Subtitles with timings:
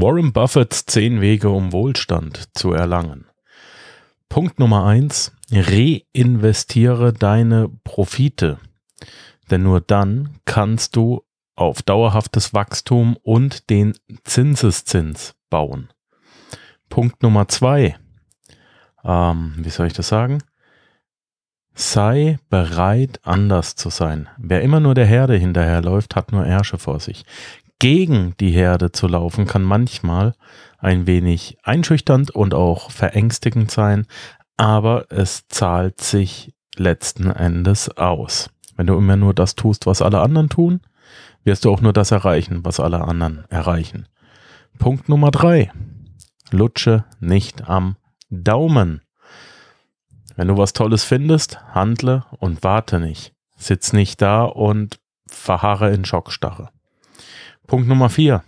[0.00, 3.26] Warren Buffetts 10 Wege, um Wohlstand zu erlangen.
[4.28, 5.32] Punkt Nummer 1.
[5.50, 8.58] Reinvestiere deine Profite.
[9.50, 11.24] Denn nur dann kannst du
[11.56, 13.92] auf dauerhaftes Wachstum und den
[14.22, 15.88] Zinseszins bauen.
[16.88, 17.96] Punkt Nummer 2.
[19.02, 20.38] Ähm, wie soll ich das sagen?
[21.74, 24.28] Sei bereit, anders zu sein.
[24.38, 27.24] Wer immer nur der Herde hinterherläuft, hat nur Ärsche vor sich
[27.78, 30.34] gegen die Herde zu laufen, kann manchmal
[30.78, 34.06] ein wenig einschüchternd und auch verängstigend sein,
[34.56, 38.50] aber es zahlt sich letzten Endes aus.
[38.76, 40.80] Wenn du immer nur das tust, was alle anderen tun,
[41.44, 44.06] wirst du auch nur das erreichen, was alle anderen erreichen.
[44.78, 45.72] Punkt Nummer drei.
[46.50, 47.96] Lutsche nicht am
[48.30, 49.02] Daumen.
[50.36, 53.34] Wenn du was Tolles findest, handle und warte nicht.
[53.56, 56.70] Sitz nicht da und verharre in Schockstarre.
[57.68, 58.42] Punkt Nummer vier.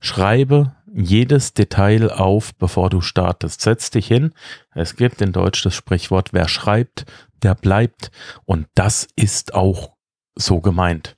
[0.00, 3.60] Schreibe jedes Detail auf, bevor du startest.
[3.60, 4.34] Setz dich hin.
[4.74, 7.06] Es gibt in Deutsch das Sprichwort, wer schreibt,
[7.42, 8.10] der bleibt.
[8.44, 9.92] Und das ist auch
[10.34, 11.16] so gemeint.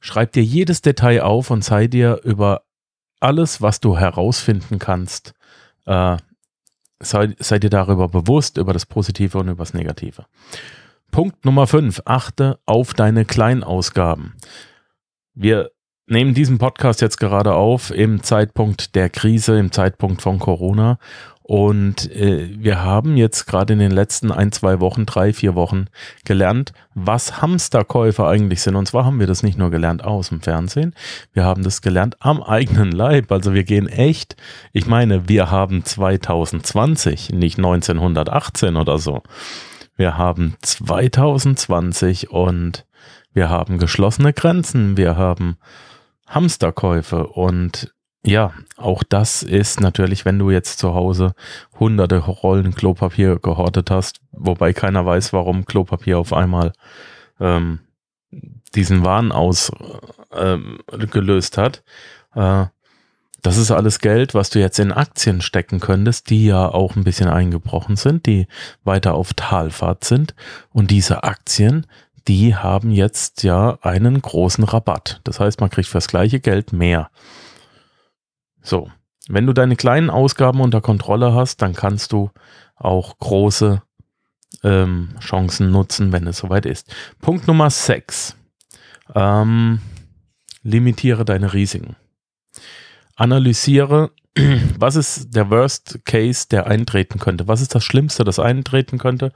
[0.00, 2.62] Schreib dir jedes Detail auf und sei dir über
[3.20, 5.34] alles, was du herausfinden kannst,
[5.84, 6.16] äh,
[7.00, 10.24] sei, sei dir darüber bewusst, über das Positive und über das Negative.
[11.10, 12.00] Punkt Nummer fünf.
[12.06, 14.36] Achte auf deine Kleinausgaben.
[15.42, 15.70] Wir
[16.06, 20.98] nehmen diesen Podcast jetzt gerade auf im Zeitpunkt der Krise, im Zeitpunkt von Corona.
[21.40, 25.86] Und äh, wir haben jetzt gerade in den letzten ein, zwei Wochen, drei, vier Wochen
[26.26, 28.76] gelernt, was Hamsterkäufe eigentlich sind.
[28.76, 30.94] Und zwar haben wir das nicht nur gelernt aus dem Fernsehen,
[31.32, 33.32] wir haben das gelernt am eigenen Leib.
[33.32, 34.36] Also wir gehen echt,
[34.74, 39.22] ich meine, wir haben 2020, nicht 1918 oder so.
[39.96, 42.84] Wir haben 2020 und
[43.32, 45.56] wir haben geschlossene Grenzen, wir haben
[46.26, 51.32] Hamsterkäufe und ja, auch das ist natürlich, wenn du jetzt zu Hause
[51.78, 56.72] hunderte Rollen Klopapier gehortet hast, wobei keiner weiß, warum Klopapier auf einmal
[57.40, 57.78] ähm,
[58.74, 61.82] diesen Wahn ausgelöst ähm, hat.
[62.34, 62.66] Äh,
[63.42, 67.04] das ist alles Geld, was du jetzt in Aktien stecken könntest, die ja auch ein
[67.04, 68.46] bisschen eingebrochen sind, die
[68.84, 70.34] weiter auf Talfahrt sind.
[70.74, 71.86] Und diese Aktien,
[72.28, 75.20] die haben jetzt ja einen großen Rabatt.
[75.24, 77.10] Das heißt, man kriegt fürs gleiche Geld mehr.
[78.62, 78.90] So,
[79.28, 82.30] wenn du deine kleinen Ausgaben unter Kontrolle hast, dann kannst du
[82.76, 83.82] auch große
[84.62, 86.94] ähm, Chancen nutzen, wenn es soweit ist.
[87.20, 88.36] Punkt Nummer 6.
[89.14, 89.80] Ähm,
[90.62, 91.96] limitiere deine Risiken.
[93.16, 94.10] Analysiere,
[94.78, 97.48] was ist der Worst Case, der eintreten könnte.
[97.48, 99.32] Was ist das Schlimmste, das eintreten könnte?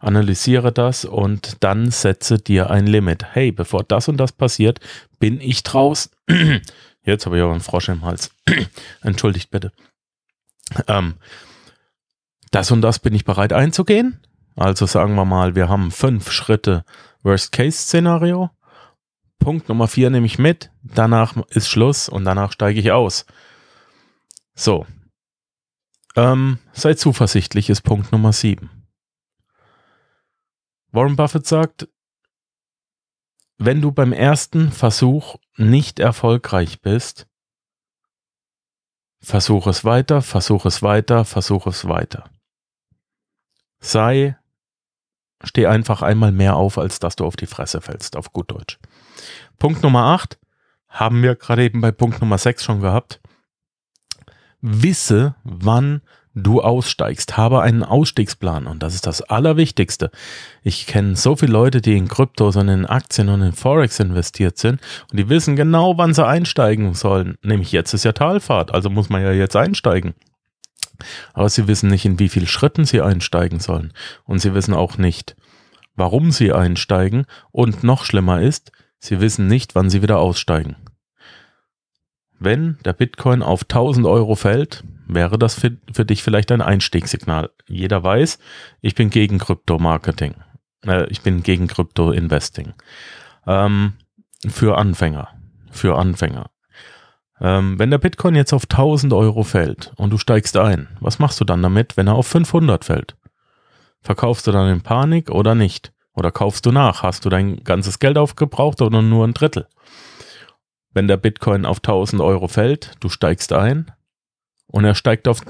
[0.00, 3.34] Analysiere das und dann setze dir ein Limit.
[3.34, 4.80] Hey, bevor das und das passiert,
[5.18, 6.10] bin ich draußen.
[7.04, 8.30] Jetzt habe ich aber einen Frosch im Hals.
[9.02, 9.72] Entschuldigt bitte.
[10.88, 11.14] Ähm,
[12.50, 14.20] das und das bin ich bereit einzugehen.
[14.56, 16.84] Also sagen wir mal, wir haben fünf Schritte
[17.22, 18.50] Worst-Case-Szenario.
[19.38, 20.70] Punkt Nummer vier nehme ich mit.
[20.82, 23.26] Danach ist Schluss und danach steige ich aus.
[24.54, 24.86] So.
[26.16, 28.79] Ähm, sei zuversichtlich ist Punkt Nummer sieben.
[30.92, 31.88] Warren Buffett sagt,
[33.58, 37.26] wenn du beim ersten Versuch nicht erfolgreich bist,
[39.20, 42.30] versuch es weiter, versuch es weiter, versuch es weiter.
[43.78, 44.36] Sei,
[45.44, 48.78] steh einfach einmal mehr auf, als dass du auf die Fresse fällst, auf gut Deutsch.
[49.58, 50.38] Punkt Nummer 8
[50.88, 53.20] haben wir gerade eben bei Punkt Nummer 6 schon gehabt.
[54.60, 56.02] Wisse, wann
[56.40, 57.36] du aussteigst.
[57.36, 60.10] Habe einen Ausstiegsplan und das ist das Allerwichtigste.
[60.62, 64.58] Ich kenne so viele Leute, die in Kryptos und in Aktien und in Forex investiert
[64.58, 64.80] sind
[65.10, 67.36] und die wissen genau, wann sie einsteigen sollen.
[67.42, 70.14] Nämlich jetzt ist ja Talfahrt, also muss man ja jetzt einsteigen.
[71.32, 73.92] Aber sie wissen nicht, in wie vielen Schritten sie einsteigen sollen.
[74.24, 75.36] Und sie wissen auch nicht,
[75.96, 77.26] warum sie einsteigen.
[77.50, 80.76] Und noch schlimmer ist, sie wissen nicht, wann sie wieder aussteigen.
[82.40, 87.50] Wenn der Bitcoin auf 1000 Euro fällt, wäre das für, für dich vielleicht ein Einstiegssignal.
[87.68, 88.38] Jeder weiß,
[88.80, 90.34] ich bin gegen Krypto-Marketing.
[90.86, 92.72] Äh, ich bin gegen Krypto-Investing.
[93.46, 93.92] Ähm,
[94.48, 95.28] für Anfänger.
[95.70, 96.50] Für Anfänger.
[97.42, 101.40] Ähm, wenn der Bitcoin jetzt auf 1000 Euro fällt und du steigst ein, was machst
[101.40, 103.16] du dann damit, wenn er auf 500 fällt?
[104.00, 105.92] Verkaufst du dann in Panik oder nicht?
[106.14, 107.02] Oder kaufst du nach?
[107.02, 109.66] Hast du dein ganzes Geld aufgebraucht oder nur ein Drittel?
[110.92, 113.92] Wenn der Bitcoin auf 1000 Euro fällt, du steigst ein,
[114.66, 115.42] und er steigt auf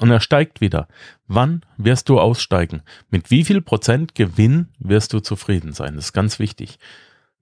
[0.00, 0.86] und er steigt wieder.
[1.26, 2.82] Wann wirst du aussteigen?
[3.10, 5.96] Mit wie viel Prozent Gewinn wirst du zufrieden sein?
[5.96, 6.78] Das ist ganz wichtig.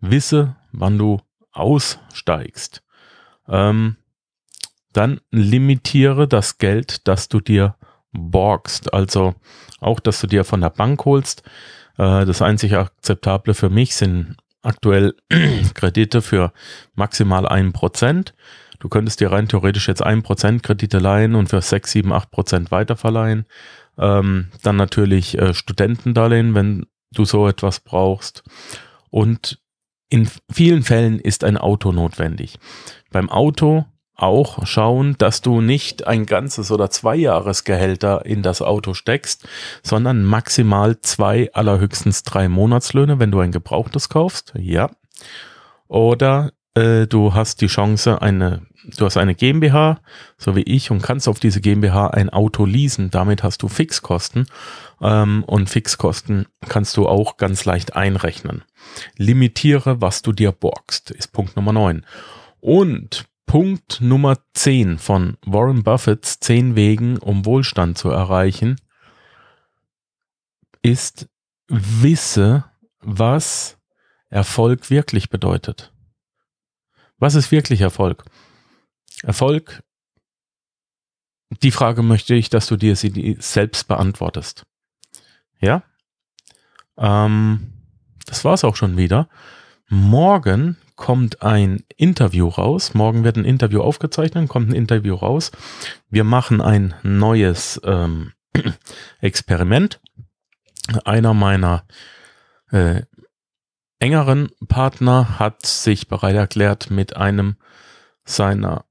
[0.01, 1.21] Wisse, wann du
[1.53, 2.83] aussteigst.
[3.49, 3.97] Ähm,
[4.93, 7.77] Dann limitiere das Geld, das du dir
[8.13, 8.95] borgst.
[8.95, 9.35] Also
[9.81, 11.43] auch, dass du dir von der Bank holst.
[11.99, 15.15] Äh, das einzig akzeptable für mich sind aktuell
[15.75, 16.53] Kredite für
[16.95, 18.35] maximal ein Prozent.
[18.79, 22.31] Du könntest dir rein theoretisch jetzt ein Prozent Kredite leihen und für sechs, sieben, acht
[22.31, 23.47] Prozent weiterverleihen.
[23.99, 28.43] Ähm, dann natürlich äh, Studentendarlehen, wenn du so etwas brauchst.
[29.11, 29.59] Und
[30.09, 32.59] in vielen Fällen ist ein Auto notwendig.
[33.11, 33.87] Beim Auto
[34.17, 39.47] auch schauen, dass du nicht ein ganzes oder zwei Jahresgehälter in das Auto steckst,
[39.83, 44.55] sondern maximal zwei, allerhöchstens drei Monatslöhne, wenn du ein gebrauchtes kaufst.
[44.57, 44.91] Ja.
[45.89, 48.63] Oder äh, du hast die Chance, eine,
[48.97, 50.01] du hast eine GmbH,
[50.37, 53.11] so wie ich, und kannst auf diese GmbH ein Auto leasen.
[53.11, 54.47] Damit hast du Fixkosten.
[55.01, 58.63] Ähm, und Fixkosten kannst du auch ganz leicht einrechnen.
[59.17, 62.05] Limitiere, was du dir borgst, ist Punkt Nummer 9.
[62.61, 68.81] Und Punkt Nummer 10 von Warren Buffetts 10 Wegen, um Wohlstand zu erreichen,
[70.83, 71.29] ist,
[71.69, 72.65] wisse,
[73.01, 73.79] was
[74.29, 75.93] Erfolg wirklich bedeutet.
[77.19, 78.25] Was ist wirklich Erfolg?
[79.23, 79.83] Erfolg,
[81.63, 84.67] die Frage möchte ich, dass du dir sie selbst beantwortest.
[85.61, 85.83] Ja?
[86.97, 87.73] Ähm,
[88.27, 89.29] das war's auch schon wieder.
[89.89, 92.95] Morgen kommt ein Interview raus.
[92.95, 95.53] Morgen wird ein Interview aufgezeichnet, kommt ein Interview raus.
[96.11, 98.33] Wir machen ein neues ähm,
[99.21, 100.01] Experiment.
[101.05, 101.85] Einer meiner
[102.71, 103.03] äh,
[103.99, 107.57] engeren Partner hat sich bereit erklärt, mit einem
[108.25, 108.85] seiner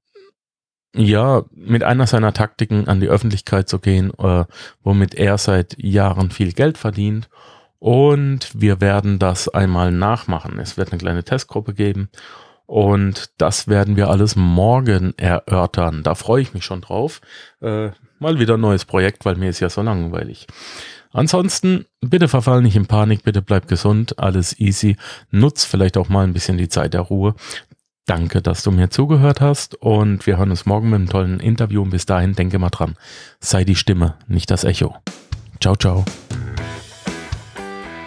[0.94, 4.46] ja, mit einer seiner Taktiken an die Öffentlichkeit zu gehen, äh,
[4.82, 7.28] womit er seit Jahren viel Geld verdient
[7.78, 10.58] und wir werden das einmal nachmachen.
[10.58, 12.08] Es wird eine kleine Testgruppe geben
[12.66, 16.02] und das werden wir alles morgen erörtern.
[16.02, 17.20] Da freue ich mich schon drauf.
[17.60, 20.46] Äh, mal wieder ein neues Projekt, weil mir ist ja so langweilig.
[21.12, 24.96] Ansonsten, bitte verfall nicht in Panik, bitte bleib gesund, alles easy.
[25.30, 27.34] Nutz vielleicht auch mal ein bisschen die Zeit der Ruhe.
[28.04, 31.82] Danke, dass du mir zugehört hast und wir hören uns morgen mit einem tollen Interview
[31.82, 32.96] und bis dahin denke mal dran,
[33.40, 34.94] sei die Stimme, nicht das Echo.
[35.60, 36.04] Ciao, ciao.